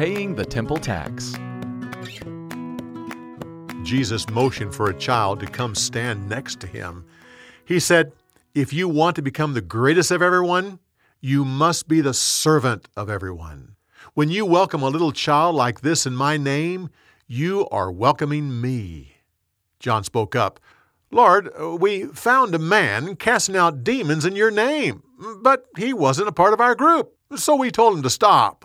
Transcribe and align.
paying 0.00 0.34
the 0.34 0.46
temple 0.46 0.78
tax. 0.78 1.34
Jesus 3.82 4.26
motioned 4.30 4.74
for 4.74 4.88
a 4.88 4.98
child 4.98 5.40
to 5.40 5.46
come 5.46 5.74
stand 5.74 6.26
next 6.26 6.58
to 6.58 6.66
him. 6.66 7.04
He 7.66 7.78
said, 7.78 8.10
If 8.54 8.72
you 8.72 8.88
want 8.88 9.16
to 9.16 9.22
become 9.22 9.52
the 9.52 9.60
greatest 9.60 10.10
of 10.10 10.22
everyone, 10.22 10.78
you 11.20 11.44
must 11.44 11.86
be 11.86 12.00
the 12.00 12.14
servant 12.14 12.88
of 12.96 13.10
everyone. 13.10 13.76
When 14.14 14.30
you 14.30 14.46
welcome 14.46 14.82
a 14.82 14.88
little 14.88 15.12
child 15.12 15.54
like 15.54 15.82
this 15.82 16.06
in 16.06 16.14
my 16.14 16.38
name, 16.38 16.88
you 17.26 17.68
are 17.68 17.92
welcoming 17.92 18.58
me. 18.58 19.16
John 19.80 20.02
spoke 20.02 20.34
up, 20.34 20.60
Lord, 21.10 21.50
we 21.78 22.06
found 22.06 22.54
a 22.54 22.58
man 22.58 23.16
casting 23.16 23.54
out 23.54 23.84
demons 23.84 24.24
in 24.24 24.34
your 24.34 24.50
name, 24.50 25.02
but 25.42 25.66
he 25.76 25.92
wasn't 25.92 26.28
a 26.28 26.32
part 26.32 26.54
of 26.54 26.60
our 26.62 26.74
group, 26.74 27.14
so 27.36 27.54
we 27.54 27.70
told 27.70 27.98
him 27.98 28.02
to 28.02 28.08
stop. 28.08 28.64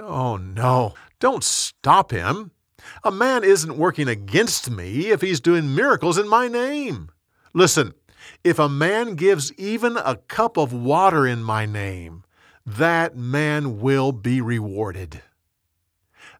Oh, 0.00 0.36
no, 0.36 0.94
don't 1.18 1.44
stop 1.44 2.10
him. 2.10 2.52
A 3.04 3.10
man 3.10 3.44
isn't 3.44 3.76
working 3.76 4.08
against 4.08 4.70
me 4.70 5.08
if 5.08 5.20
he's 5.20 5.40
doing 5.40 5.74
miracles 5.74 6.16
in 6.16 6.28
my 6.28 6.48
name. 6.48 7.10
Listen, 7.52 7.92
if 8.42 8.58
a 8.58 8.68
man 8.68 9.14
gives 9.14 9.52
even 9.54 9.96
a 9.96 10.16
cup 10.16 10.56
of 10.56 10.72
water 10.72 11.26
in 11.26 11.42
my 11.42 11.66
name, 11.66 12.24
that 12.64 13.16
man 13.16 13.80
will 13.80 14.12
be 14.12 14.40
rewarded. 14.40 15.22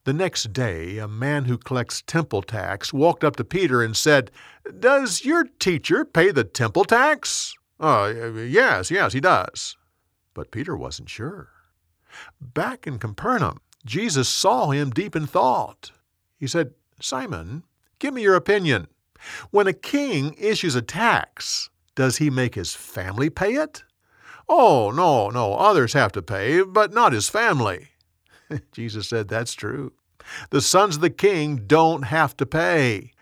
The 0.05 0.13
next 0.15 0.53
day, 0.55 0.97
a 0.99 1.09
man 1.09 1.45
who 1.45 1.59
collects 1.59 2.03
temple 2.07 2.43
tax 2.43 2.93
walked 2.93 3.23
up 3.23 3.37
to 3.37 3.45
Peter 3.45 3.83
and 3.83 3.95
said, 3.95 4.31
Does 4.79 5.25
your 5.25 5.45
teacher 5.59 6.07
pay 6.07 6.31
the 6.31 6.45
temple 6.45 6.85
tax? 6.85 7.55
Uh, 7.79 8.13
yes, 8.37 8.91
yes, 8.91 9.13
he 9.13 9.21
does. 9.21 9.77
But 10.33 10.51
Peter 10.51 10.77
wasn't 10.77 11.11
sure. 11.11 11.51
Back 12.41 12.87
in 12.87 12.99
Capernaum, 12.99 13.61
Jesus 13.85 14.29
saw 14.29 14.71
him 14.71 14.91
deep 14.91 15.17
in 15.17 15.27
thought. 15.27 15.91
He 16.39 16.47
said, 16.47 16.73
Simon, 17.01 17.65
give 17.99 18.15
me 18.15 18.23
your 18.23 18.35
opinion. 18.35 18.89
When 19.51 19.67
a 19.67 19.73
king 19.73 20.35
issues 20.39 20.75
a 20.75 20.83
tax, 20.83 21.71
does 21.95 22.17
he 22.17 22.31
make 22.31 22.55
his 22.55 22.75
family 22.75 23.31
pay 23.31 23.55
it? 23.55 23.85
Oh, 24.49 24.91
no, 24.91 25.31
no, 25.31 25.55
others 25.55 25.93
have 25.93 26.13
to 26.13 26.23
pay, 26.23 26.63
but 26.63 26.93
not 26.93 27.13
his 27.13 27.29
family. 27.29 27.89
Jesus 28.73 29.09
said, 29.09 29.29
That's 29.29 29.55
true. 29.55 29.93
The 30.51 30.61
sons 30.61 30.97
of 30.97 31.03
the 31.03 31.11
king 31.11 31.65
don't 31.67 32.03
have 32.03 32.37
to 32.39 32.47
pay. 32.47 33.13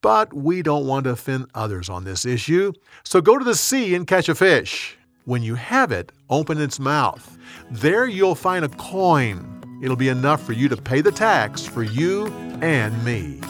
But 0.00 0.34
we 0.34 0.62
don't 0.62 0.86
want 0.86 1.04
to 1.04 1.10
offend 1.10 1.46
others 1.54 1.88
on 1.88 2.04
this 2.04 2.26
issue, 2.26 2.72
so 3.04 3.20
go 3.20 3.38
to 3.38 3.44
the 3.44 3.54
sea 3.54 3.94
and 3.94 4.06
catch 4.06 4.28
a 4.28 4.34
fish. 4.34 4.98
When 5.24 5.44
you 5.44 5.54
have 5.54 5.92
it, 5.92 6.10
open 6.30 6.60
its 6.60 6.80
mouth. 6.80 7.38
There 7.70 8.06
you'll 8.06 8.34
find 8.34 8.64
a 8.64 8.68
coin. 8.70 9.78
It'll 9.80 9.96
be 9.96 10.08
enough 10.08 10.42
for 10.42 10.52
you 10.52 10.68
to 10.68 10.76
pay 10.76 11.00
the 11.00 11.12
tax 11.12 11.64
for 11.64 11.84
you 11.84 12.26
and 12.60 13.04
me. 13.04 13.40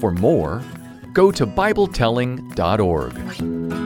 For 0.00 0.10
more, 0.10 0.60
go 1.12 1.30
to 1.30 1.46
BibleTelling.org. 1.46 3.81